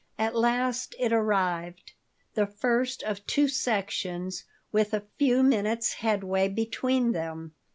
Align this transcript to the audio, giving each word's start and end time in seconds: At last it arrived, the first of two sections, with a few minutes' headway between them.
At 0.17 0.33
last 0.35 0.95
it 0.97 1.13
arrived, 1.13 1.93
the 2.33 2.47
first 2.47 3.03
of 3.03 3.23
two 3.27 3.47
sections, 3.47 4.45
with 4.71 4.95
a 4.95 5.05
few 5.19 5.43
minutes' 5.43 5.93
headway 6.01 6.47
between 6.49 7.11
them. 7.11 7.53